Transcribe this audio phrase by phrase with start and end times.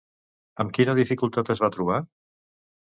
[0.63, 2.03] Amb quina dificultat es va trobar?